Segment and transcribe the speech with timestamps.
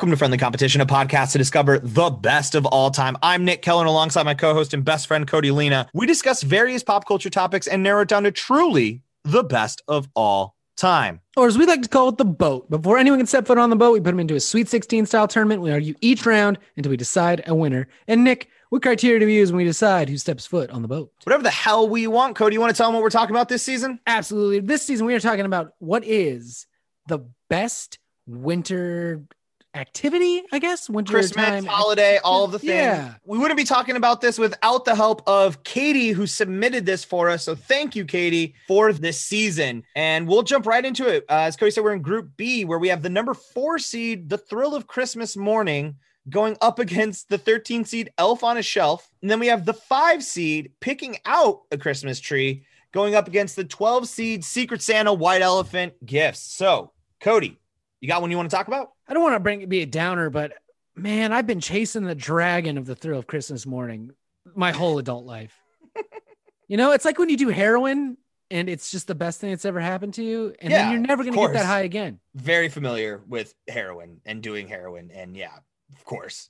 [0.00, 3.18] Welcome to Friendly Competition, a podcast to discover the best of all time.
[3.22, 5.90] I'm Nick Keller alongside my co host and best friend, Cody Lena.
[5.92, 10.08] We discuss various pop culture topics and narrow it down to truly the best of
[10.16, 11.20] all time.
[11.36, 12.70] Or as we like to call it, the boat.
[12.70, 15.04] Before anyone can step foot on the boat, we put them into a Sweet 16
[15.04, 15.60] style tournament.
[15.60, 17.86] We argue each round until we decide a winner.
[18.08, 20.88] And Nick, what criteria do we use when we decide who steps foot on the
[20.88, 21.12] boat?
[21.24, 22.36] Whatever the hell we want.
[22.36, 24.00] Cody, you want to tell them what we're talking about this season?
[24.06, 24.60] Absolutely.
[24.60, 26.66] This season, we are talking about what is
[27.06, 27.18] the
[27.50, 29.26] best winter
[29.74, 30.88] activity, I guess.
[30.88, 31.64] Winter Christmas, time.
[31.64, 32.70] holiday, all of the things.
[32.70, 33.14] Yeah.
[33.24, 37.30] We wouldn't be talking about this without the help of Katie, who submitted this for
[37.30, 37.44] us.
[37.44, 39.84] So thank you, Katie, for this season.
[39.94, 41.24] And we'll jump right into it.
[41.28, 44.28] Uh, as Cody said, we're in Group B, where we have the number four seed,
[44.28, 45.96] The Thrill of Christmas Morning,
[46.28, 49.08] going up against the 13 seed Elf on a Shelf.
[49.22, 53.56] And then we have the five seed picking out a Christmas tree, going up against
[53.56, 56.40] the 12 seed Secret Santa White Elephant Gifts.
[56.40, 57.58] So, Cody,
[58.00, 58.92] you got one you want to talk about?
[59.10, 60.52] I don't want to bring be a downer, but
[60.94, 64.12] man, I've been chasing the dragon of the thrill of Christmas morning
[64.54, 65.54] my whole adult life.
[66.68, 68.16] you know, it's like when you do heroin
[68.52, 71.00] and it's just the best thing that's ever happened to you, and Yeah, then you're
[71.00, 72.18] never going to get that high again.
[72.34, 75.10] very familiar with heroin and doing heroin.
[75.12, 75.56] And yeah,
[75.96, 76.48] of course.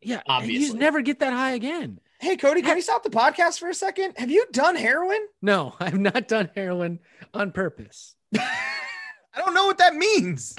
[0.00, 2.00] Yeah, and you just never get that high again.
[2.18, 4.14] Hey, Cody, can we stop the podcast for a second?
[4.16, 5.18] Have you done heroin?
[5.40, 6.98] No, I've not done heroin
[7.32, 8.14] on purpose.
[8.36, 10.54] I don't know what that means.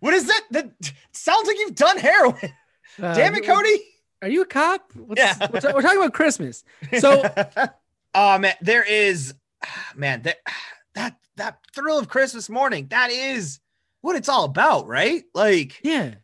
[0.00, 0.42] What is that?
[0.50, 0.70] That
[1.12, 2.36] sounds like you've done heroin.
[3.02, 3.80] Uh, Damn it, Cody.
[4.22, 4.92] Are you a cop?
[4.94, 5.34] What's- Yeah.
[5.50, 6.62] we're, we're talking about Christmas.
[6.98, 7.22] So
[8.14, 9.34] oh man, there is,
[9.94, 10.38] man, that
[10.94, 12.86] that that thrill of Christmas morning.
[12.90, 13.60] That is
[14.02, 15.24] what it's all about, right?
[15.34, 16.14] Like, yeah,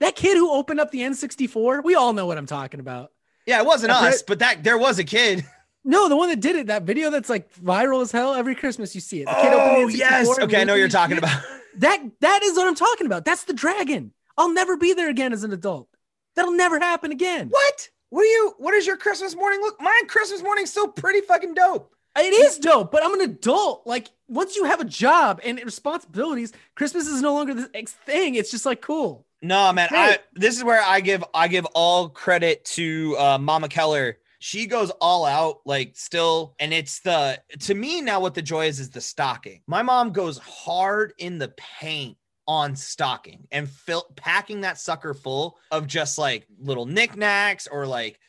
[0.00, 3.12] that kid who opened up the N64, we all know what I'm talking about.
[3.46, 5.44] yeah, it wasn't us, but that there was a kid.
[5.86, 8.32] No, the one that did it, that video that's like viral as hell.
[8.32, 9.26] Every Christmas you see it.
[9.26, 11.42] The kid Oh the N64 yes, okay, I know what you're talking about.
[11.74, 11.80] shit.
[11.80, 13.24] That that is what I'm talking about.
[13.24, 14.12] That's the dragon.
[14.36, 15.88] I'll never be there again as an adult.
[16.34, 17.48] That'll never happen again.
[17.48, 17.88] What?
[18.10, 18.54] What do you?
[18.58, 19.80] What does your Christmas morning look?
[19.80, 21.92] My Christmas morning's still pretty fucking dope.
[22.16, 23.86] It is dope, but I'm an adult.
[23.86, 28.36] Like once you have a job and responsibilities, Christmas is no longer the ex- thing.
[28.36, 29.26] It's just like cool.
[29.42, 29.88] No, man.
[29.90, 34.18] I this is where I give I give all credit to uh, Mama Keller.
[34.44, 38.66] She goes all out, like still, and it's the to me now what the joy
[38.66, 39.62] is is the stocking.
[39.66, 45.56] My mom goes hard in the paint on stocking and fill packing that sucker full
[45.70, 48.20] of just like little knickknacks or like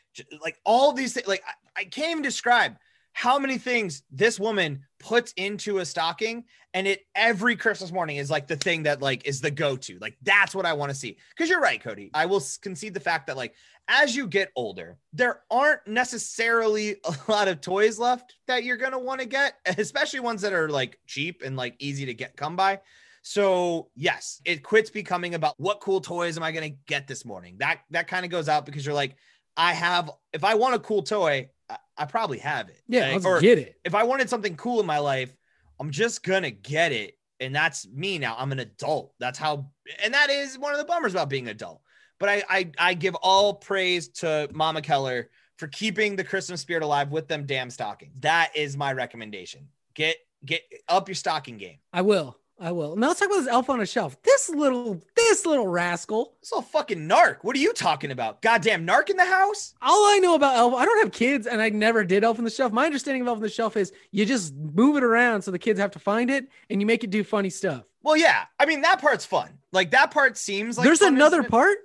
[0.42, 1.28] like all these things.
[1.28, 2.78] Like I, I can't even describe
[3.16, 6.44] how many things this woman puts into a stocking
[6.74, 9.98] and it every christmas morning is like the thing that like is the go-to.
[10.00, 11.16] Like that's what i want to see.
[11.30, 12.12] Because you're right cody.
[12.14, 13.56] I will concede the fact that like
[13.88, 19.00] as you get older there aren't necessarily a lot of toys left that you're gonna
[19.00, 22.58] want to get especially ones that are like cheap and like easy to get come
[22.58, 22.82] by.
[23.22, 27.56] So yes it quits becoming about what cool toys am i gonna get this morning?
[27.60, 29.16] That that kind of goes out because you're like
[29.58, 31.50] i have if i want a cool toy
[31.98, 33.76] i, probably have it Yeah, Like, or- get it.
[33.84, 35.36] if I wanted something cool in my life,
[35.80, 37.18] I'm just gonna get it.
[37.42, 38.36] And that's me now.
[38.40, 39.14] I'm an adult.
[39.20, 39.70] That's how,
[40.02, 41.82] and that is one of the bummers about being an adult.
[42.18, 46.82] But I, I, I give all praise to Mama Keller for keeping the Christmas spirit
[46.82, 48.14] alive with them damn stockings.
[48.22, 49.68] That is my recommendation.
[49.96, 51.80] Get, get up your stocking game.
[51.92, 52.38] I will.
[52.60, 52.96] I will.
[52.96, 54.22] Now let's talk about this elf on a shelf.
[54.24, 56.36] This little, this little rascal.
[56.42, 57.38] This little fucking narc.
[57.42, 58.42] What are you talking about?
[58.42, 59.74] Goddamn narc in the house?
[59.82, 62.46] All I know about elf, I don't have kids, and I never did elf on
[62.46, 62.72] the shelf.
[62.72, 65.60] My understanding of elf on the shelf is you just move it around so the
[65.60, 67.84] kids have to find it, and you make it do funny stuff.
[68.04, 68.46] Well, yeah.
[68.60, 69.58] I mean, that part's fun.
[69.72, 71.78] Like that part seems like There's fun, another part.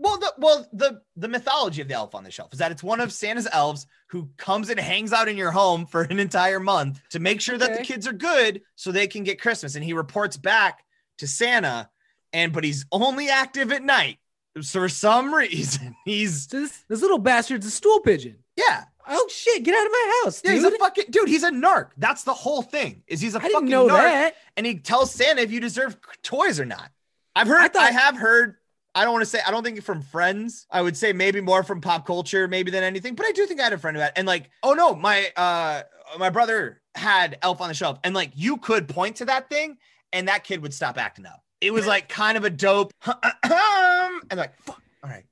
[0.00, 2.82] Well, the well, the the mythology of the elf on the shelf is that it's
[2.84, 6.60] one of Santa's elves who comes and hangs out in your home for an entire
[6.60, 9.74] month to make sure that the kids are good so they can get Christmas.
[9.74, 10.84] And he reports back
[11.18, 11.90] to Santa,
[12.32, 14.18] and but he's only active at night.
[14.60, 18.36] So for some reason, he's this, this little bastard's a stool pigeon.
[18.56, 18.84] yeah.
[19.10, 19.62] Oh shit!
[19.62, 20.64] Get out of my house, Yeah, dude.
[20.64, 21.28] he's a fucking dude.
[21.30, 21.88] He's a narc.
[21.96, 23.02] That's the whole thing.
[23.06, 24.34] Is he's a I fucking didn't know narc, that.
[24.54, 26.90] and he tells Santa if you deserve toys or not.
[27.34, 27.74] I've heard.
[27.74, 28.56] I, I have heard.
[28.98, 29.38] I don't want to say.
[29.46, 30.66] I don't think from friends.
[30.72, 33.14] I would say maybe more from pop culture, maybe than anything.
[33.14, 34.12] But I do think I had a friend who had.
[34.16, 35.82] And like, oh no, my uh,
[36.18, 39.78] my brother had Elf on the Shelf, and like you could point to that thing,
[40.12, 41.40] and that kid would stop acting up.
[41.60, 45.24] It was like kind of a dope, and like, fuck, all right.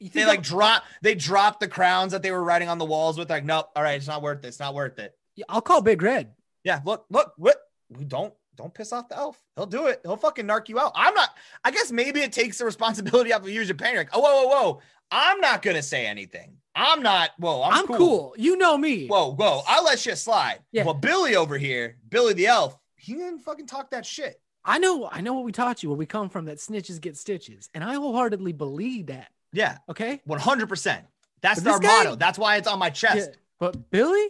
[0.00, 0.82] You They like drop.
[1.00, 3.30] They dropped the crowns that they were writing on the walls with.
[3.30, 3.70] Like, nope.
[3.76, 4.48] All right, it's not worth it.
[4.48, 5.16] It's not worth it.
[5.36, 6.32] Yeah, I'll call Big Red.
[6.64, 7.56] Yeah, look, look, what?
[7.88, 9.40] We don't don't piss off the elf.
[9.56, 10.00] He'll do it.
[10.04, 10.92] He'll fucking narc you out.
[10.94, 11.30] I'm not.
[11.64, 13.98] I guess maybe it takes the responsibility off of you as your parent.
[13.98, 14.80] Like, oh, whoa, whoa, whoa.
[15.10, 16.56] I'm not gonna say anything.
[16.74, 17.30] I'm not.
[17.38, 18.34] Whoa, I'm, I'm, cool.
[18.38, 19.06] You know me.
[19.06, 19.62] Whoa, whoa.
[19.66, 20.60] I'll let shit slide.
[20.72, 20.84] Yeah.
[20.84, 24.40] Well, Billy over here, Billy the elf, he didn't fucking talk that shit.
[24.64, 27.16] I know, I know what we taught you where we come from that snitches get
[27.16, 27.68] stitches.
[27.74, 29.28] And I wholeheartedly believe that.
[29.52, 30.22] Yeah, Okay.
[30.26, 31.02] 100%.
[31.42, 32.16] That's But our guy- motto.
[32.16, 33.30] That's why it's on my chest.
[33.32, 34.28] Yeah, but Billy,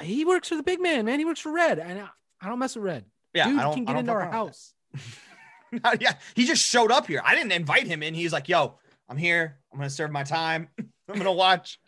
[0.00, 1.18] he works for the big man, man.
[1.18, 1.80] He works for Red.
[1.80, 2.08] And I,
[2.40, 3.04] I don't mess with Red.
[3.34, 4.72] Yeah, Dude I don't, can get into our house.
[6.00, 7.20] yeah, he just showed up here.
[7.24, 8.14] I didn't invite him in.
[8.14, 8.74] He's like, "Yo,
[9.08, 9.58] I'm here.
[9.72, 10.68] I'm gonna serve my time.
[10.78, 11.80] I'm gonna watch."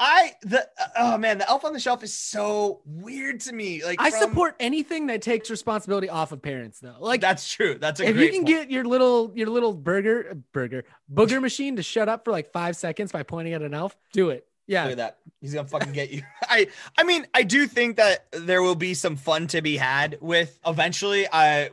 [0.00, 3.84] I the uh, oh man, the Elf on the Shelf is so weird to me.
[3.84, 6.96] Like I from- support anything that takes responsibility off of parents, though.
[6.98, 7.76] Like, That's true.
[7.78, 8.46] That's a if you can point.
[8.48, 12.76] get your little your little burger burger booger machine to shut up for like five
[12.76, 14.46] seconds by pointing at an elf, do it.
[14.68, 15.18] Yeah, Look at that.
[15.40, 16.22] He's gonna fucking get you.
[16.48, 20.18] I I mean, I do think that there will be some fun to be had
[20.20, 21.26] with eventually.
[21.32, 21.70] I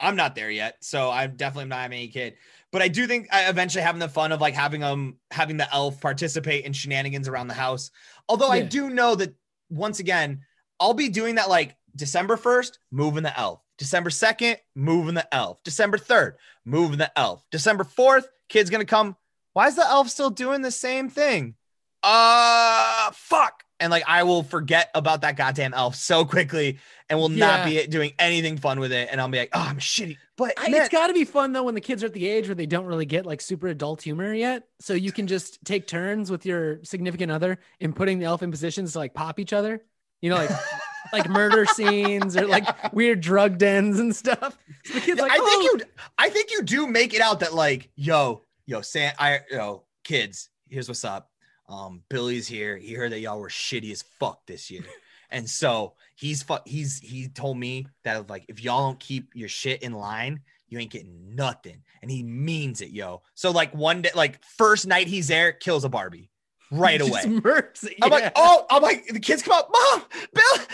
[0.00, 2.34] I'm not there yet, so I'm definitely not having any kid.
[2.70, 5.72] But I do think I eventually having the fun of like having um having the
[5.74, 7.90] elf participate in shenanigans around the house.
[8.28, 9.34] Although I do know that
[9.68, 10.42] once again,
[10.78, 13.60] I'll be doing that like December 1st, moving the elf.
[13.78, 15.62] December 2nd, moving the elf.
[15.64, 17.44] December 3rd, moving the elf.
[17.50, 19.16] December 4th, kid's gonna come.
[19.54, 21.54] Why is the elf still doing the same thing?
[22.02, 26.78] Uh fuck and like i will forget about that goddamn elf so quickly
[27.08, 29.78] and will not be doing anything fun with it and i'll be like oh i'm
[29.78, 32.12] shitty but I, man, it's got to be fun though when the kids are at
[32.12, 34.68] the age where they don't really get like super adult humor yet.
[34.78, 38.52] So you can just take turns with your significant other in putting the elf in
[38.52, 39.82] positions to like pop each other.
[40.20, 40.50] You know, like
[41.12, 44.56] like murder scenes or like weird drug dens and stuff.
[44.84, 45.80] So the kids like, i think "Oh." you
[46.18, 50.50] i think you do make it out that like yo yo sam i yo kids
[50.68, 51.30] here's what's up
[51.68, 54.82] um billy's here he heard that y'all were shitty as fuck this year
[55.30, 59.48] and so he's fu- he's he told me that like if y'all don't keep your
[59.48, 64.02] shit in line you ain't getting nothing and he means it yo so like one
[64.02, 66.30] day like first night he's there kills a barbie
[66.70, 70.04] right away it, I'm like, oh, I'm like, the kids come up, mom,
[70.34, 70.66] Bill,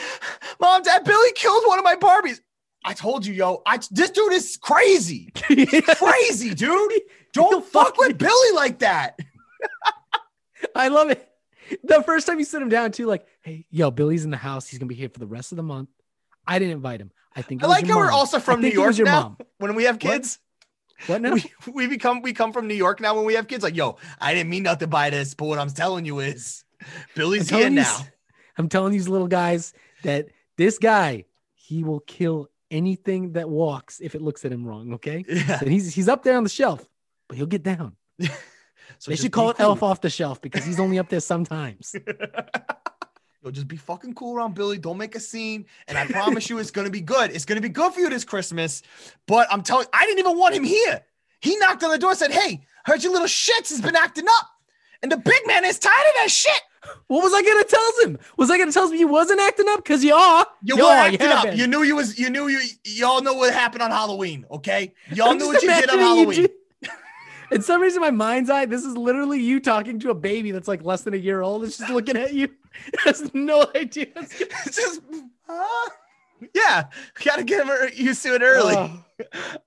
[0.60, 2.40] mom, dad, Billy killed one of my Barbies.
[2.84, 6.92] I told you, yo, I this dude is crazy, crazy, dude.
[7.32, 8.18] Don't fuck fuck with.
[8.18, 9.18] Billy like that.
[10.74, 11.28] I love it.
[11.82, 14.68] The first time you sit him down too, like, hey, yo, Billy's in the house.
[14.68, 15.88] He's gonna be here for the rest of the month.
[16.46, 17.10] I didn't invite him.
[17.34, 18.14] I think I like how we're mom.
[18.14, 19.22] also I from New think it was York your now.
[19.22, 19.36] mom.
[19.58, 20.38] When we have kids,
[21.06, 21.32] What now?
[21.34, 23.14] we, we become we come from New York now.
[23.16, 25.70] When we have kids, like, yo, I didn't mean nothing by this, but what I'm
[25.70, 26.64] telling you is,
[27.14, 27.98] Billy's here now.
[28.58, 29.72] I'm telling these little guys
[30.02, 30.28] that
[30.58, 31.24] this guy,
[31.54, 34.94] he will kill anything that walks if it looks at him wrong.
[34.94, 35.58] Okay, Yeah.
[35.60, 36.86] and he's he's up there on the shelf,
[37.26, 37.96] but he'll get down.
[39.04, 41.94] So they should call it Elf off the shelf because he's only up there sometimes.
[43.44, 44.78] Yo, just be fucking cool around Billy.
[44.78, 45.66] Don't make a scene.
[45.88, 47.30] And I promise you, it's gonna be good.
[47.30, 48.80] It's gonna be good for you this Christmas.
[49.26, 51.02] But I'm telling I didn't even want him here.
[51.42, 54.24] He knocked on the door and said, Hey, heard your little shits has been acting
[54.26, 54.48] up.
[55.02, 56.62] And the big man is tired of that shit.
[57.08, 58.18] What was I gonna tell him?
[58.38, 59.84] Was I gonna tell him you wasn't acting up?
[59.84, 60.46] Cause you are.
[60.62, 61.44] You You were acting have up.
[61.44, 61.58] been.
[61.58, 64.94] You knew you was you knew you y'all know what happened on Halloween, okay?
[65.12, 66.48] Y'all I'm knew what you did on you Halloween.
[67.50, 70.68] In some reason, my mind's eye, this is literally you talking to a baby that's
[70.68, 71.64] like less than a year old.
[71.64, 72.48] It's just looking at you.
[72.92, 74.06] It Has no idea.
[74.16, 75.00] It's just
[75.48, 75.64] uh,
[76.54, 76.84] yeah,
[77.24, 78.74] gotta get him used to it early.
[78.76, 79.00] Oh.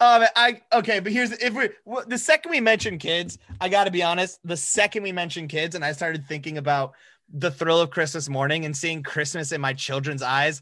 [0.01, 1.69] Um, I okay, but here's if we
[2.07, 4.39] the second we mention kids, I got to be honest.
[4.43, 6.93] The second we mention kids, and I started thinking about
[7.33, 10.61] the thrill of Christmas morning and seeing Christmas in my children's eyes,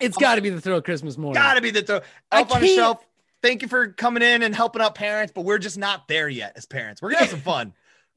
[0.00, 1.42] It's got to be the thrill of Christmas morning.
[1.42, 2.02] gotta be the thrill.
[2.30, 3.04] Up on the can't- shelf.
[3.42, 6.52] Thank you for coming in and helping out parents, but we're just not there yet
[6.56, 7.00] as parents.
[7.00, 7.72] We're gonna have some fun,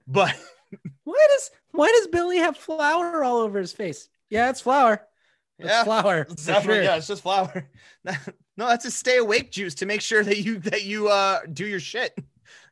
[0.08, 0.36] but
[1.04, 4.10] Why does Why does Billy have flour all over his face?
[4.30, 5.06] Yeah, it's flour.
[5.60, 6.28] It's Yeah, flour.
[6.30, 6.82] it's sure.
[6.82, 7.70] yeah, it's just flour.
[8.04, 8.14] no,
[8.58, 11.80] that's a stay awake juice to make sure that you that you uh do your
[11.80, 12.18] shit.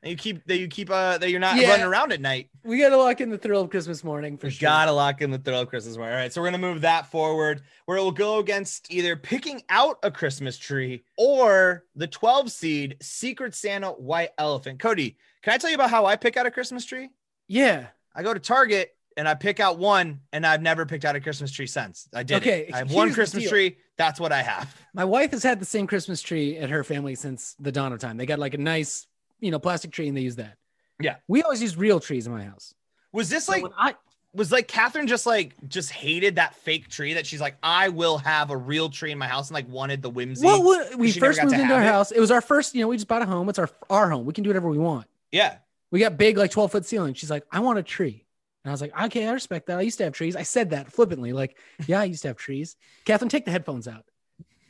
[0.02, 1.72] And you keep that you keep uh that you're not Yeah.
[1.72, 2.50] running around at night.
[2.64, 4.68] We got to lock in the thrill of Christmas morning for We sure.
[4.68, 6.14] gotta lock in the thrill of Christmas morning.
[6.16, 9.62] All right, so we're gonna move that forward, where it will go against either picking
[9.70, 14.80] out a Christmas tree or the 12 seed Secret Santa White Elephant.
[14.80, 17.10] Cody, can I tell you about how I pick out a Christmas tree?
[17.48, 17.88] Yeah.
[18.16, 21.20] I go to Target and I pick out one, and I've never picked out a
[21.20, 22.08] Christmas tree since.
[22.14, 22.38] I did.
[22.38, 22.74] Okay, it.
[22.74, 23.76] I have one Christmas tree.
[23.98, 24.74] That's what I have.
[24.94, 28.00] My wife has had the same Christmas tree at her family since the dawn of
[28.00, 28.16] time.
[28.16, 29.08] They got like a nice,
[29.40, 30.58] you know, plastic tree and they use that.
[31.00, 31.16] Yeah.
[31.28, 32.74] We always use real trees in my house.
[33.14, 33.96] Was this So like I
[34.34, 38.18] was like Catherine just like just hated that fake tree that she's like, I will
[38.20, 40.46] have a real tree in my house and like wanted the whimsy.
[40.46, 41.86] well, we- we first moved into our it?
[41.86, 42.12] house.
[42.12, 43.50] It was our first, you know, we just bought a home.
[43.50, 44.26] It's our our home.
[44.26, 45.08] We can do whatever we want.
[45.32, 45.58] yeah.
[45.92, 47.16] We got big, like 12 foot ceiling.
[47.16, 48.24] She's like, I want a tree.
[48.64, 49.80] And I was like, okay, I respect that.
[49.80, 50.36] I used to have trees.
[50.36, 52.76] I said that flippantly, like, yeah, I used to have trees.
[53.06, 54.06] Catherine, take the headphones out.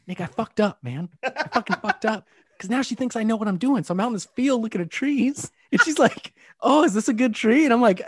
[0.07, 1.09] Nick, I fucked up, man.
[1.21, 2.25] I fucking fucked up.
[2.60, 3.86] Because now she thinks I know what I'm doing.
[3.86, 5.50] So I'm out in this field looking at trees.
[5.72, 7.63] And she's like, oh, is this a good tree?
[7.63, 8.01] And I'm like,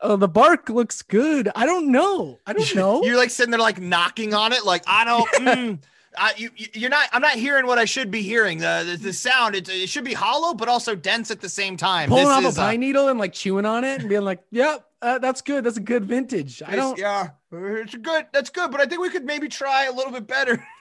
[0.00, 1.50] oh, the bark looks good.
[1.54, 2.38] I don't know.
[2.46, 3.02] I don't know.
[3.04, 5.28] You're like sitting there like knocking on it, like I don't.
[5.34, 5.78] mm,
[6.18, 7.10] I, you, you're not.
[7.12, 8.56] I'm not hearing what I should be hearing.
[8.56, 9.54] The the, the sound.
[9.54, 12.08] It, it should be hollow, but also dense at the same time.
[12.08, 14.40] Pulling This off a uh, pine needle and like chewing on it and being like,
[14.50, 15.64] "Yep, uh, that's good.
[15.64, 16.98] That's a good vintage." I don't.
[16.98, 18.26] Yeah, it's good.
[18.32, 20.66] That's good, but I think we could maybe try a little bit better.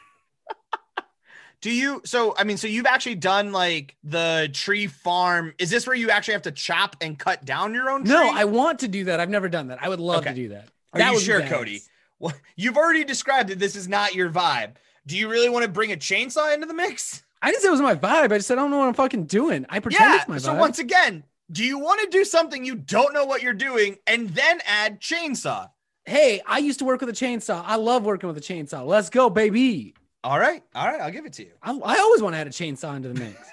[1.65, 1.99] Do you?
[2.05, 5.55] So I mean, so you've actually done like the tree farm.
[5.57, 8.13] Is this where you actually have to chop and cut down your own tree?
[8.13, 9.19] No, I want to do that.
[9.19, 9.79] I've never done that.
[9.81, 10.29] I would love Okay.
[10.29, 10.69] to do that.
[10.93, 11.41] Are that you sure.
[11.41, 11.81] Cody?
[12.19, 14.75] Well, you've already described that this is not your vibe.
[15.07, 17.23] Do you really want to bring a chainsaw into the mix?
[17.41, 18.31] I didn't say it was my vibe.
[18.31, 19.65] I just said I don't know what I'm fucking doing.
[19.67, 20.17] I pretend yeah.
[20.17, 20.41] it's my vibe.
[20.41, 23.97] So once again, do you want to do something you don't know what you're doing
[24.05, 25.71] and then add chainsaw?
[26.05, 27.63] hey, I used to work with a chainsaw.
[27.65, 28.85] I love working with a chainsaw.
[28.85, 29.95] Let's go, baby.
[30.25, 31.51] All right, all right, I'll give it to you.
[31.61, 33.47] I, I always want to add a chainsaw into the mix,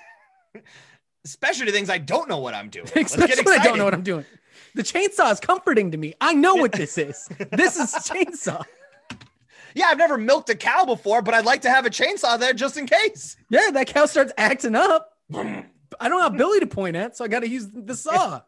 [1.26, 2.86] Especially to things I don't know what I'm doing.
[2.96, 4.24] Especially when I don't know what I'm doing.
[4.74, 6.14] The chainsaw is comforting to me.
[6.18, 7.28] I know what this is.
[7.50, 8.64] this is chainsaw.
[9.74, 12.54] Yeah, I've never milked a cow before, but I'd like to have a chainsaw there
[12.54, 13.36] just in case.
[13.50, 15.10] Yeah, that cow starts acting up.
[15.34, 18.40] I don't have Billy to point at, so I got to use the saw.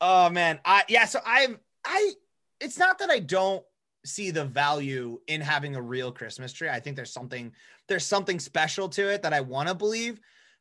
[0.00, 1.04] Oh man, I yeah.
[1.04, 2.14] So I'm I
[2.60, 3.64] it's not that I don't
[4.04, 6.68] see the value in having a real Christmas tree.
[6.68, 7.52] I think there's something
[7.88, 10.20] there's something special to it that I want to believe.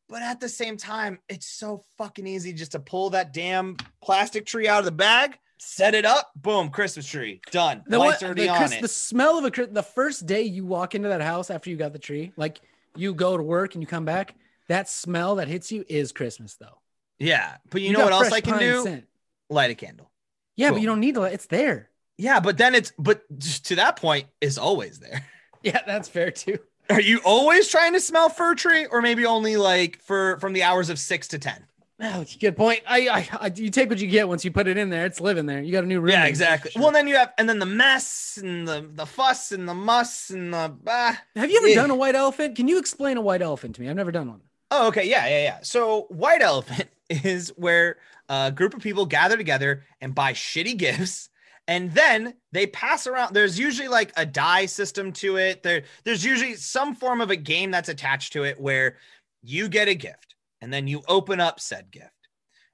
[0.10, 4.46] But at the same time, it's so fucking easy just to pull that damn plastic
[4.46, 7.84] tree out of the bag, set it up, boom, Christmas tree, done.
[7.88, 8.82] The, Lights already the, on Chris- it.
[8.82, 11.94] the smell of a the first day you walk into that house after you got
[11.94, 12.60] the tree, like
[12.96, 14.36] you go to work and you come back,
[14.68, 16.80] that smell that hits you is Christmas though.
[17.18, 18.84] yeah, but you, know what else I can do?
[18.84, 19.06] scent.
[19.50, 20.12] Light a candle.
[20.56, 21.24] Yeah, but you don't need to.
[21.24, 21.90] It's there.
[22.18, 23.24] Yeah, but then it's but
[23.66, 25.26] to that point is always there.
[25.64, 26.60] Yeah, that's fair too.
[26.90, 30.64] Are you always trying to smell fir tree, or maybe only like for from the
[30.64, 31.66] hours of six to ten?
[32.02, 32.82] Oh, good point.
[32.86, 35.06] I, I, I, you take what you get once you put it in there.
[35.06, 35.62] It's living there.
[35.62, 36.10] You got a new room.
[36.10, 36.72] Yeah, exactly.
[36.76, 40.30] Well, then you have, and then the mess and the the fuss and the muss
[40.32, 40.76] and the.
[40.86, 41.22] Ah.
[41.38, 41.76] have you ever Yeah.
[41.76, 42.58] done a white elephant?
[42.58, 43.90] Can you explain a white elephant to me?
[43.90, 44.42] I've never done one.
[44.70, 45.08] Oh, okay.
[45.08, 45.60] Yeah, yeah, yeah.
[45.62, 47.96] So, white elephant is where
[48.28, 51.30] a group of people gather together and buy shitty gifts.
[51.68, 53.34] And then they pass around.
[53.34, 55.64] There's usually like a die system to it.
[55.64, 58.98] There, there's usually some form of a game that's attached to it where
[59.42, 62.10] you get a gift and then you open up said gift.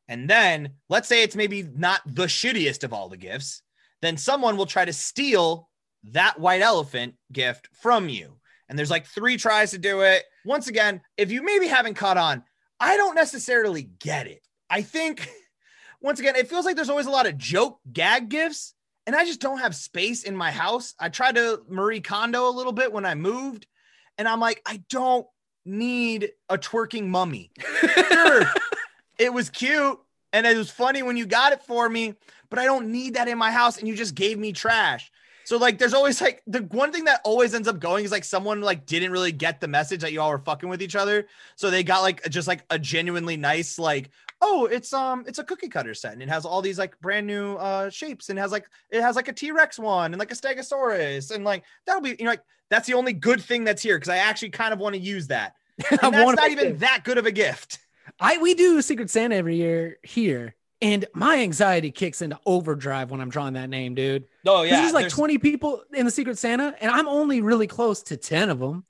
[0.08, 3.62] And then let's say it's maybe not the shittiest of all the gifts.
[4.01, 5.69] Then someone will try to steal
[6.12, 8.38] that white elephant gift from you.
[8.67, 10.24] And there's like three tries to do it.
[10.46, 12.43] Once again, if you maybe haven't caught on,
[12.79, 14.41] I don't necessarily get it.
[14.69, 15.29] I think,
[16.01, 18.74] once again, it feels like there's always a lot of joke gag gifts,
[19.10, 20.94] and I just don't have space in my house.
[21.00, 23.66] I tried to Marie Kondo a little bit when I moved,
[24.20, 25.25] and I'm like, I don't
[25.66, 27.50] need a twerking mummy.
[27.58, 28.44] Sure,
[29.18, 29.98] it was cute
[30.32, 32.13] and it was funny when you got it for me,
[32.51, 35.12] but I don't need that in my house, and you just gave me trash.
[35.44, 38.24] So like there's always like the one thing that always ends up going is like
[38.24, 41.25] someone like didn't really get the message that you all were fucking with each other.
[41.56, 45.43] So they got like just like a genuinely nice like oh it's um it's a
[45.43, 48.41] cookie cutter set and it has all these like brand new uh shapes and it
[48.41, 52.01] has like it has like a T-Rex one and like a Stegosaurus and like that'll
[52.01, 54.74] be you know like that's the only good thing that's here because I actually kind
[54.74, 55.55] of want to use that.
[55.91, 56.79] And I that's not even it.
[56.81, 57.79] that good of a gift.
[58.19, 63.22] I we do Secret Santa every year here, and my anxiety kicks into overdrive when
[63.22, 64.25] I'm drawing that name, dude.
[64.46, 68.03] Oh 'Cause there's like 20 people in the Secret Santa, and I'm only really close
[68.03, 68.84] to 10 of them.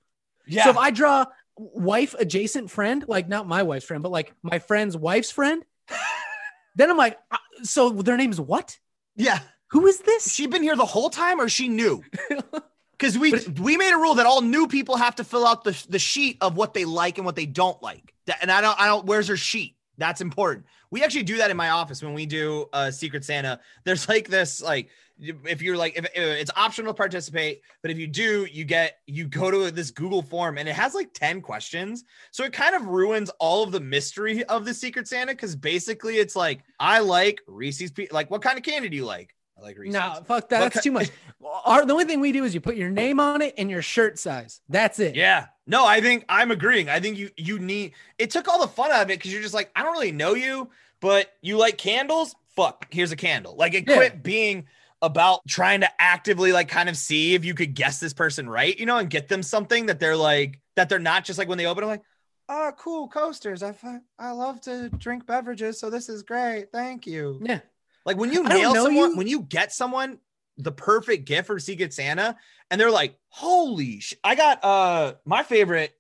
[0.48, 0.64] yeah.
[0.66, 1.26] So if I draw
[1.60, 5.64] wife adjacent friend, like not my wife's friend, but like my friend's wife's friend,
[6.76, 8.78] then I'm like, uh, so their name's what?
[9.16, 9.40] yeah.
[9.72, 10.34] Who is this?
[10.34, 12.04] she been here the whole time or she knew
[12.94, 15.86] because we we made a rule that all new people have to fill out the,
[15.90, 18.80] the sheet of what they like and what they don't like That- and i don't
[18.82, 22.16] i don't where's her sheet that's important we actually do that in my office when
[22.16, 24.90] we do uh secret santa there's like this like
[25.22, 29.00] if you're like if if it's optional to participate but if you do you get
[29.06, 32.76] you go to this google form and it has like 10 questions so it kind
[32.76, 37.00] of ruins all of the mystery of the secret santa because basically it's like i
[37.00, 40.22] like reese's Pe- like what kind of candy do you like i like reese's No,
[40.26, 40.60] fuck that.
[40.62, 41.10] That's ki- too much.
[41.66, 43.82] Our, the only thing we do is you put your name on it and your
[43.82, 44.60] shirt size.
[44.70, 45.16] That's it.
[45.16, 45.48] Yeah.
[45.66, 46.90] No, I think I'm agreeing.
[46.90, 49.42] I think you you need it took all the fun out of it because you're
[49.42, 52.36] just like, I don't really know you, but you like candles.
[52.56, 53.56] Fuck, here's a candle.
[53.56, 53.96] Like it Yeah.
[53.96, 54.66] quit being
[55.02, 58.78] about trying to actively like kind of see if you could guess this person right,
[58.78, 61.58] you know, and get them something that they're like that they're not just like when
[61.58, 62.04] they open it, like,
[62.48, 63.64] oh, cool coasters.
[63.64, 63.76] I
[64.18, 66.72] I love to drink beverages, so this is great.
[66.72, 67.40] Thank you.
[67.44, 67.60] Yeah.
[68.06, 69.18] Like when you I nail someone, you.
[69.18, 70.20] when you get someone
[70.58, 72.36] the perfect gift for Secret Santa,
[72.70, 75.96] and they're like, "Holy sh!" I got uh my favorite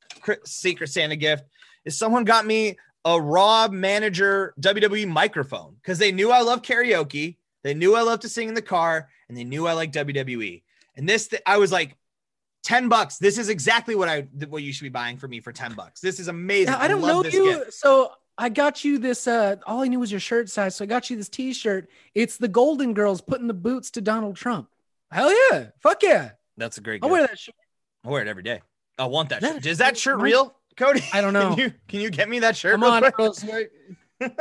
[0.46, 1.46] Secret Santa gift
[1.86, 7.38] is someone got me a Raw Manager WWE microphone because they knew I love karaoke,
[7.64, 10.64] they knew I loved to sing in the car, and they knew I like WWE.
[10.96, 11.96] And this, th- I was like,
[12.64, 13.18] 10 bucks.
[13.18, 16.02] This is exactly what I what you should be buying for me for 10 bucks.
[16.02, 16.74] This is amazing.
[16.74, 17.74] Yeah, I don't love know this you, gift.
[17.74, 19.28] so I got you this.
[19.28, 21.90] Uh, all I knew was your shirt size, so I got you this T-shirt.
[22.16, 24.70] It's the Golden Girls putting the boots to Donald Trump.
[25.12, 26.32] Hell yeah, fuck yeah!
[26.58, 27.56] That's a great I'll wear that shirt.
[28.04, 28.62] I wear it every day.
[28.98, 29.66] I want that That shirt.
[29.66, 30.24] is Is that shirt nice.
[30.24, 31.02] real, Cody?
[31.14, 31.56] I don't know.
[31.56, 32.74] Can you, can you get me that shirt?
[32.74, 33.16] Come real on, quick?
[33.16, 33.44] girls.
[33.44, 33.70] Wait.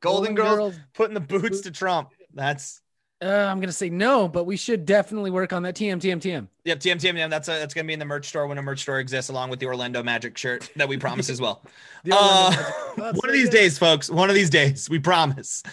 [0.00, 2.10] Golden, Girls, putting the boots to Trump.
[2.34, 2.80] That's
[3.22, 5.74] Uh, I'm gonna say no, but we should definitely work on that.
[5.76, 6.48] TM, TM, TM.
[6.64, 6.80] yep.
[6.80, 7.30] TM TM TM.
[7.30, 9.50] That's a, that's gonna be in the merch store when a merch store exists, along
[9.50, 11.62] with the Orlando Magic shirt that we promise as well.
[12.10, 12.74] Uh, Orlando Magic.
[12.96, 14.10] That's one of these days, folks.
[14.10, 15.62] One of these days, we promise.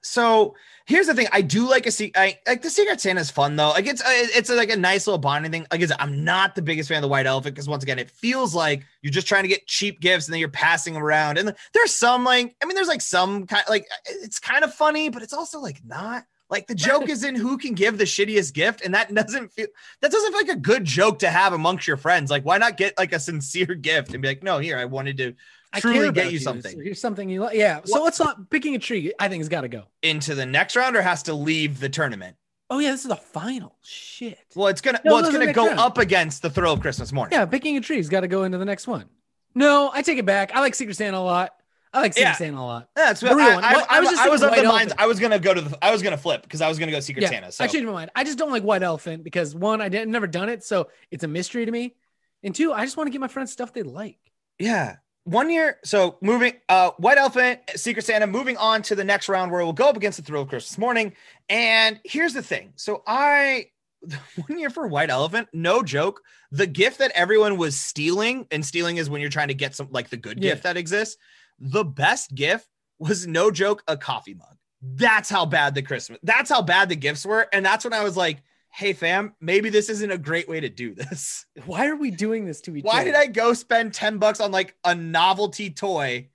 [0.00, 0.54] So
[0.88, 3.54] here's the thing: I do like a se- I like the Secret Santa is fun
[3.54, 3.68] though.
[3.68, 5.66] Like it's uh, it's like a nice little bonding thing.
[5.70, 8.54] Like I'm not the biggest fan of the White Elephant because once again, it feels
[8.54, 11.38] like you're just trying to get cheap gifts and then you're passing them around.
[11.38, 15.10] And there's some like I mean, there's like some kind like it's kind of funny,
[15.10, 16.24] but it's also like not.
[16.50, 19.66] Like the joke is in who can give the shittiest gift, and that doesn't feel
[20.00, 22.30] that doesn't feel like a good joke to have amongst your friends.
[22.30, 25.18] Like, why not get like a sincere gift and be like, no, here, I wanted
[25.18, 25.34] to
[25.72, 26.72] I truly get about you something.
[26.72, 27.56] So here's something you like.
[27.56, 27.80] Yeah.
[27.84, 29.12] So What- let's not picking a tree.
[29.18, 29.84] I think it's got to go.
[30.02, 32.36] into the next round or has to leave the tournament?
[32.70, 33.78] Oh yeah, this is the final.
[33.82, 34.38] Shit.
[34.54, 35.78] Well, it's gonna No, well, it's gonna go round.
[35.80, 37.38] up against the thrill of Christmas morning.
[37.38, 39.06] Yeah, picking a tree's got to go into the next one.
[39.54, 40.54] No, I take it back.
[40.54, 41.52] I like Secret Santa a lot.
[41.94, 42.34] I like Secret Yeah.
[42.34, 42.90] Santa a lot.
[42.94, 43.64] That's The real I, one.
[43.64, 44.92] I, I, I was just I was of the mind.
[44.98, 45.78] I was gonna go to the.
[45.82, 47.52] I was gonna flip because I was gonna go Secret yeah, Santa.
[47.52, 48.10] So I changed my mind.
[48.14, 51.24] I just don't like White Elephant because one, I didn't never done it, so it's
[51.24, 51.94] a mystery to me.
[52.42, 54.18] And two, I just want to get my friends stuff they like.
[54.58, 54.96] yeah,
[55.28, 55.78] one year.
[55.84, 56.54] So moving.
[56.68, 58.26] Uh, White Elephant, Secret Santa.
[58.26, 60.78] Moving on to the next round where we'll go up against the thrill of Christmas
[60.78, 61.12] morning.
[61.48, 62.72] And here's the thing.
[62.76, 63.66] So I.
[64.46, 66.22] One year for White Elephant, no joke.
[66.52, 69.88] The gift that everyone was stealing, and stealing is when you're trying to get some
[69.90, 70.52] like the good Yeah.
[70.52, 71.16] gift that exists.
[71.58, 72.68] The best gift
[73.00, 74.56] was no joke, a coffee mug.
[74.80, 77.48] That's how bad the Christmas, that's how bad the gifts were.
[77.52, 80.68] And that's when I was like, hey fam, maybe this isn't a great way to
[80.68, 81.46] do this.
[81.66, 82.88] Why are we doing this to each other?
[82.94, 83.10] Why other?
[83.12, 86.28] did I go spend 10 bucks on like a novelty toy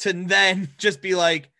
[0.00, 1.50] to then just be like,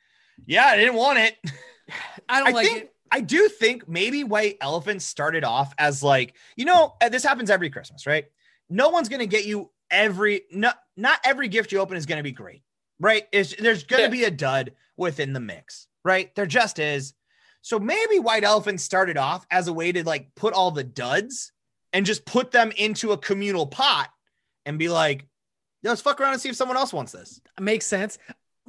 [0.45, 1.37] yeah, I didn't want it.
[2.29, 2.93] I don't I like think it.
[3.11, 7.51] I do think maybe White Elephant started off as like, you know, uh, this happens
[7.51, 8.25] every Christmas, right?
[8.69, 12.33] No one's gonna get you every not not every gift you open is gonna be
[12.33, 12.63] great,
[12.99, 13.23] right?
[13.33, 14.09] It's, there's gonna Yeah.
[14.09, 16.35] be a dud within the mix, right?
[16.35, 17.15] There just is.
[17.67, 21.51] So maybe White Elephant started off as a way to like put all the duds
[21.93, 24.09] and just put them into a communal pot
[24.65, 25.27] and be like,
[25.83, 27.41] let's fuck around and see if someone else wants this.
[27.59, 28.19] Makes sense.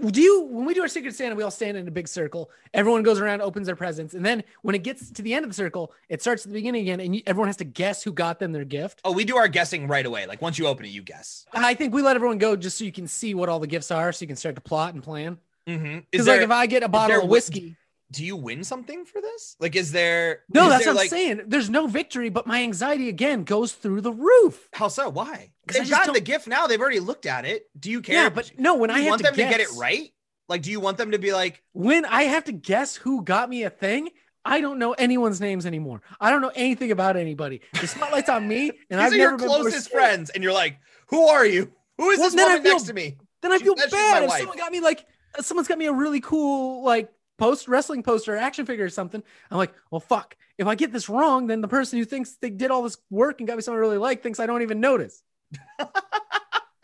[0.04, 2.50] Do you when we do our Secret Santa, we all stand in a big circle.
[2.74, 5.52] Everyone goes around, opens their presents, and then when it gets to the end of
[5.52, 8.12] the circle, it starts at the beginning again, and you, everyone has to guess who
[8.12, 9.02] got them their gift.
[9.06, 10.26] Oh, we do our guessing right away.
[10.26, 11.46] Like once you open it, you guess.
[11.54, 13.92] I think we let everyone go just so you can see what all the gifts
[13.92, 15.38] are, so you can start to plot and plan.
[15.68, 16.00] Mm-hmm.
[16.10, 17.76] Because like if I get a bottle of whiskey,
[18.12, 19.56] do you win something for this?
[19.60, 21.42] Like, is there no, is that's there, what I'm saying.
[21.48, 24.70] There's no victory, but my anxiety again goes through the roof.
[24.74, 25.10] How so?
[25.10, 25.52] Why?
[25.68, 26.68] They've gotten the gift now.
[26.68, 27.64] They've already looked at it.
[27.78, 28.24] Do you care?
[28.24, 30.10] Yeah, but no, when I want to them to get it right?
[30.48, 33.50] Like, do you want them to be like, when I have to guess who got
[33.50, 34.10] me a thing,
[34.46, 36.02] I don't know anyone's names anymore.
[36.22, 37.60] I don't know anything about anybody.
[37.80, 40.54] The spotlight's on me, and these I've are never your been closest friends, and you're
[40.54, 41.74] like, who are you?
[41.98, 43.18] Who is Well, this woman feel- next to me?
[43.42, 44.40] Then I feel bad if wife.
[44.40, 45.06] someone got me like
[45.42, 49.24] someone's got me a really cool like post wrestling poster, action figure, or something.
[49.50, 50.36] I'm like, well, fuck.
[50.58, 53.40] If I get this wrong, then the person who thinks they did all this work
[53.40, 55.22] and got me something I really like thinks I don't even notice.
[55.80, 55.88] I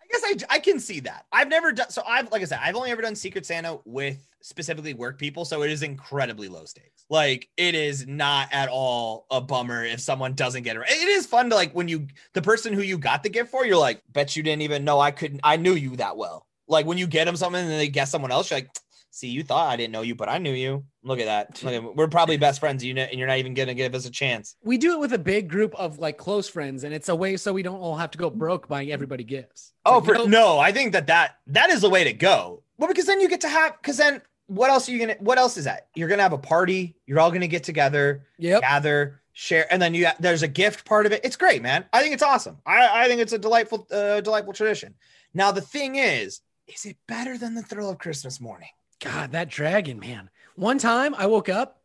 [0.09, 1.25] guess I, I can see that.
[1.31, 2.03] I've never done so.
[2.07, 5.63] I've like I said, I've only ever done Secret Santa with specifically work people, so
[5.63, 7.05] it is incredibly low stakes.
[7.09, 10.79] Like it is not at all a bummer if someone doesn't get it.
[10.79, 10.91] right.
[10.91, 13.65] It is fun to like when you the person who you got the gift for,
[13.65, 15.41] you're like, bet you didn't even know I couldn't.
[15.43, 16.45] I knew you that well.
[16.67, 18.69] Like when you get them something and they guess someone else, you're like,
[19.13, 20.83] see, you thought I didn't know you, but I knew you.
[21.03, 21.63] Look at that.
[21.63, 24.05] Look at- we're probably best friends, you know, and you're not even gonna give us
[24.05, 24.55] a chance.
[24.63, 27.37] We do it with a big group of like close friends, and it's a way
[27.37, 29.71] so we don't all have to go broke buying everybody gifts.
[29.71, 32.13] It's Oh, like, for, no, no, I think that that that is the way to
[32.13, 32.63] go.
[32.77, 35.15] Well, because then you get to have because then what else are you gonna?
[35.19, 35.87] What else is that?
[35.95, 36.95] You're gonna have a party.
[37.05, 38.61] You're all gonna get together, Yep.
[38.61, 41.21] gather, share, and then you there's a gift part of it.
[41.23, 41.85] It's great, man.
[41.93, 42.57] I think it's awesome.
[42.65, 44.95] I I think it's a delightful uh, delightful tradition.
[45.33, 48.69] Now the thing is, is it better than the thrill of Christmas morning?
[49.03, 50.29] God, that dragon, man.
[50.55, 51.81] One time I woke up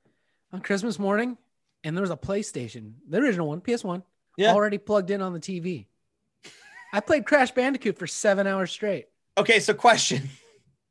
[0.52, 1.36] on Christmas morning
[1.84, 4.02] and there was a PlayStation, the original one, PS1,
[4.36, 4.52] Yeah.
[4.52, 5.86] already plugged in on the TV.
[6.92, 9.06] I played Crash Bandicoot for seven hours straight.
[9.36, 10.28] Okay, so question.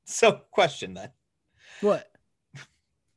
[0.10, 1.10] So question then.
[1.82, 2.10] What?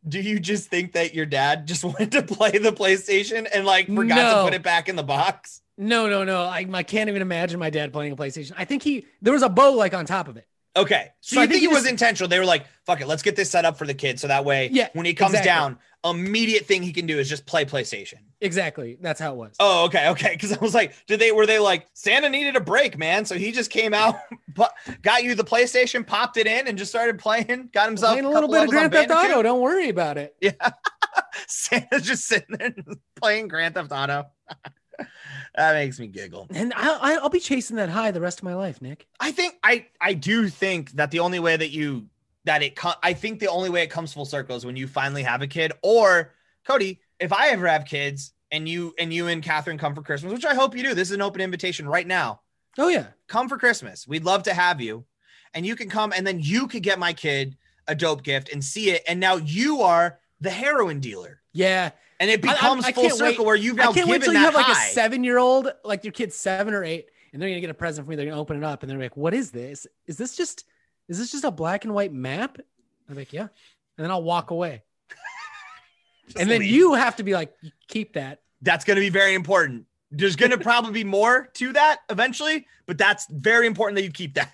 [0.09, 3.87] Do you just think that your dad just wanted to play the PlayStation and like
[3.87, 4.39] forgot No.
[4.39, 5.63] to put it back in the box?
[5.79, 6.43] No, no, no.
[6.43, 8.55] I, I can't even imagine my dad playing a PlayStation.
[8.59, 10.49] I think he, there was a bow like on top of it.
[10.77, 11.09] Okay.
[11.21, 12.29] So, So I you think, think it was just- intentional?
[12.29, 14.21] They were like, fuck it, let's get this set up for the kid.
[14.21, 15.49] So that way, Yeah, when he comes exactly.
[15.49, 18.19] down, immediate thing he can do is just play PlayStation.
[18.41, 18.97] Exactly.
[19.01, 19.55] That's how it was.
[19.61, 20.31] Oh, okay, okay.
[20.33, 23.25] Because I was like, did they were they like Santa needed a break, man?
[23.27, 24.19] So he just came out,
[24.55, 27.69] but got you the PlayStation, popped it in, and just started playing.
[27.73, 29.43] Got himself Playing a little bit of Grand Theft Auto.
[29.43, 30.35] Don't worry about it.
[30.41, 30.53] Yeah,
[31.49, 32.75] Santa's just sitting there
[33.21, 34.27] playing Grand Theft Auto.
[35.55, 36.47] That makes me giggle.
[36.51, 39.07] And I, I'll be chasing that high the rest of my life, Nick.
[39.19, 42.07] I think I I do think that the only way that you
[42.45, 44.87] that it co- I think the only way it comes full circle is when you
[44.87, 45.73] finally have a kid.
[45.83, 46.33] Or
[46.65, 50.33] Cody, if I ever have kids and you and you and Catherine come for Christmas,
[50.33, 50.95] which I hope you do.
[50.95, 52.41] This is an open invitation right now.
[52.79, 54.07] Oh yeah, come for Christmas.
[54.07, 55.05] We'd love to have you,
[55.55, 57.57] and you can come, and then you could get my kid
[57.89, 59.03] a dope gift and see it.
[59.07, 61.41] And now you are the heroin dealer.
[61.53, 61.91] Yeah.
[62.21, 63.47] And it becomes I, I, I full circle wait.
[63.47, 66.05] where you've now I can't wait till you have like a seven year old, like
[66.05, 68.17] your kid's seven or eight, and they're gonna get a present from me.
[68.17, 69.87] They're gonna open it up and they're like, "What is this?
[70.07, 70.67] Is this just
[71.09, 72.59] is this just a black and white map?"
[73.09, 74.83] I'm like, "Yeah," and then I'll walk away.
[76.39, 76.71] and then leave.
[76.71, 77.55] you have to be like,
[77.89, 79.87] "Keep that." That's gonna be very important.
[80.11, 84.35] There's gonna probably be more to that eventually, but that's very important that you keep
[84.35, 84.53] that.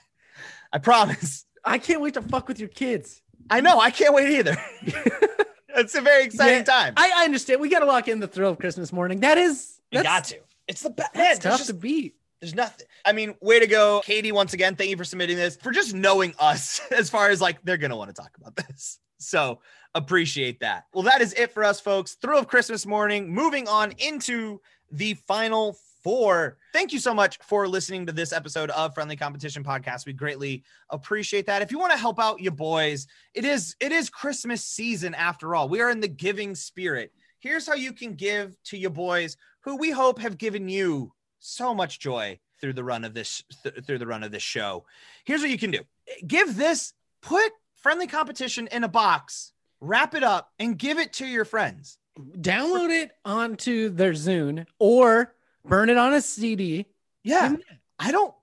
[0.73, 1.45] I promise.
[1.65, 3.23] I can't wait to fuck with your kids.
[3.51, 3.81] I know.
[3.81, 4.57] I can't wait either.
[5.77, 6.95] it's a very exciting yeah, time.
[6.97, 7.61] I, I, understand.
[7.61, 9.21] We got to lock in the thrill of Christmas morning.
[9.21, 10.39] That is, you got to.
[10.69, 11.15] It's the best.
[11.15, 12.17] That's tough just, to beat.
[12.41, 12.87] There's nothing.
[13.05, 14.33] I mean, way to go, Katie.
[14.33, 17.63] Once again, thank you for submitting this, for just knowing us as far as like
[17.63, 18.99] they're gonna want to talk about this.
[19.19, 19.61] So
[19.95, 20.85] appreciate that.
[20.93, 22.17] Well, that is it for us, folks.
[22.21, 23.33] Thrill of Christmas morning.
[23.33, 24.61] Moving on into
[24.93, 26.57] the final four.
[26.73, 30.07] Thank you so much for listening to this episode of Friendly Competition Podcast.
[30.07, 31.63] We greatly appreciate that.
[31.63, 35.57] If you want to help out your boys, it is it is Christmas season after
[35.57, 35.69] all.
[35.69, 37.13] We are in the giving spirit.
[37.41, 41.75] Here's how you can give to your boys who we hope have given you so
[41.75, 44.85] much joy through the run of this th- through the run of this show.
[45.25, 45.81] Here's what you can do.
[46.25, 51.27] Give this put friendly competition in a box, wrap it up and give it to
[51.27, 51.99] your friends.
[52.39, 55.35] Download it onto their Zune or
[55.67, 56.87] burn it on a CD.
[57.23, 57.57] Yeah.
[57.99, 58.35] I don't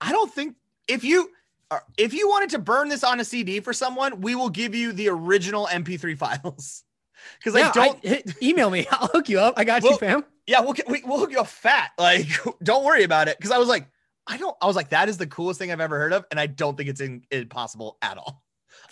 [0.00, 0.56] I don't think
[0.88, 1.30] if you
[1.70, 4.74] uh, if you wanted to burn this on a CD for someone, we will give
[4.74, 6.84] you the original MP3 files.
[7.38, 8.86] Because yeah, I don't I, email me.
[8.92, 9.54] I'll hook you up.
[9.56, 10.24] I got we'll, you, fam.
[10.46, 11.90] Yeah, we'll we, will hook you up fat.
[11.98, 12.26] Like,
[12.62, 13.36] don't worry about it.
[13.36, 13.88] Because I was like,
[14.26, 14.56] I don't.
[14.60, 16.76] I was like, that is the coolest thing I've ever heard of, and I don't
[16.76, 18.42] think it's in, impossible at all.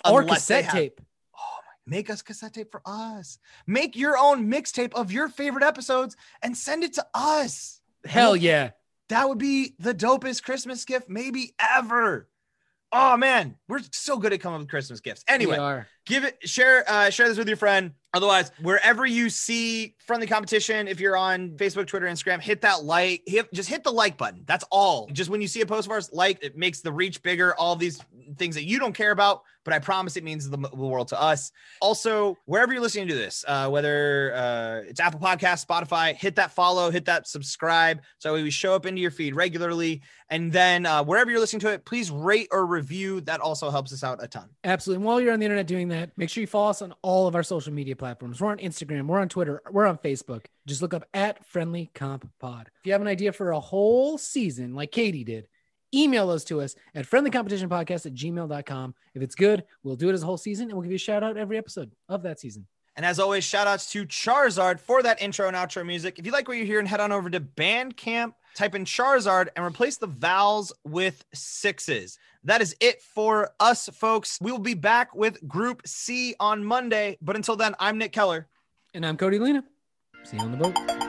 [0.09, 1.01] Or cassette have, tape.
[1.37, 1.97] Oh my!
[1.97, 3.39] Make us cassette tape for us.
[3.67, 7.74] Make your own mixtape of your favorite episodes and send it to us.
[8.05, 8.71] Hell yeah!
[9.09, 12.29] That would be the dopest Christmas gift maybe ever.
[12.93, 15.25] Oh man, we're so good at coming up with Christmas gifts.
[15.29, 15.57] Anyway,
[16.07, 17.93] give it share uh share this with your friend.
[18.15, 23.23] Otherwise, wherever you see friendly competition, if you're on Facebook, Twitter, Instagram, hit that like,
[23.27, 24.45] hit just hit the like button.
[24.47, 25.09] That's all.
[25.13, 27.57] Just when you see a post of ours, like it makes the reach bigger.
[27.57, 28.01] All these
[28.39, 31.21] things that you don't care about, but I promise it means the, the world to
[31.21, 31.51] us.
[31.81, 36.53] Also, wherever you're listening to this, uh, whether uh, it's Apple Podcast, Spotify, hit that
[36.53, 40.03] follow, hit that subscribe, so we show up into your feed regularly.
[40.31, 43.21] And then uh, wherever you're listening to it, please rate or review.
[43.23, 44.49] That also helps us out a ton.
[44.63, 44.99] Absolutely.
[44.99, 47.27] And while you're on the internet doing that, make sure you follow us on all
[47.27, 48.41] of our social media platforms.
[48.41, 50.47] We're on Instagram, we're on Twitter, we're on Facebook.
[50.67, 52.71] Just look up at Friendly Comp Pod.
[52.81, 55.49] If you have an idea for a whole season, like Katie did,
[55.95, 58.95] email those to us at friendlycompetitionpodcast at gmail.com.
[59.15, 60.99] If it's good, we'll do it as a whole season and we'll give you a
[60.99, 62.67] shout out every episode of that season.
[62.97, 66.19] And as always, shout outs to Charizard for that intro and outro music.
[66.19, 69.65] If you like what you're hearing, head on over to Bandcamp, type in Charizard, and
[69.65, 72.19] replace the vowels with sixes.
[72.45, 74.39] That is it for us, folks.
[74.41, 77.19] We will be back with Group C on Monday.
[77.21, 78.49] But until then, I'm Nick Keller.
[78.93, 79.65] And I'm Cody Lena.
[80.25, 81.04] See you on the boat.